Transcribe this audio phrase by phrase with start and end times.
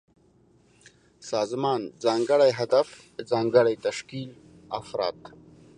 [1.31, 2.87] سازمان: ځانګړی هدف،
[3.31, 4.31] ځانګړی تشکيل،
[4.79, 5.17] افراد